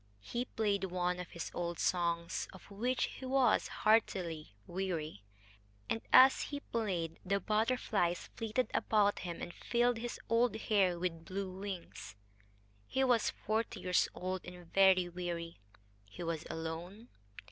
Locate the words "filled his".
9.53-10.19